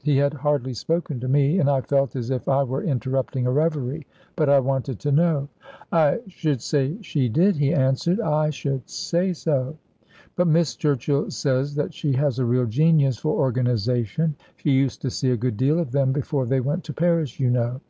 He 0.00 0.16
had 0.16 0.32
hardly 0.32 0.72
spoken 0.72 1.20
to 1.20 1.28
me, 1.28 1.58
and 1.58 1.68
I 1.68 1.82
felt 1.82 2.16
as 2.16 2.30
if 2.30 2.48
I 2.48 2.62
were 2.62 2.82
interrupting 2.82 3.46
a 3.46 3.50
reverie 3.52 4.06
but 4.36 4.48
I 4.48 4.58
wanted 4.58 4.98
to 5.00 5.12
know. 5.12 5.50
"I 5.92 6.20
should 6.28 6.62
say 6.62 6.96
she 7.02 7.28
did," 7.28 7.56
he 7.56 7.74
answered; 7.74 8.18
"I 8.18 8.48
should 8.48 8.88
say 8.88 9.34
so. 9.34 9.76
But 10.34 10.46
Miss 10.48 10.76
Churchill 10.76 11.30
says 11.30 11.74
that 11.74 11.92
she 11.92 12.12
has 12.14 12.38
a 12.38 12.46
real 12.46 12.64
genius 12.64 13.18
for 13.18 13.38
organization. 13.38 14.34
She 14.56 14.70
used 14.70 15.02
to 15.02 15.10
see 15.10 15.30
a 15.30 15.36
good 15.36 15.58
deal 15.58 15.78
of 15.78 15.92
them, 15.92 16.10
before 16.12 16.46
they 16.46 16.60
went 16.60 16.84
to 16.84 16.94
Paris, 16.94 17.38
you 17.38 17.50
know." 17.50 17.82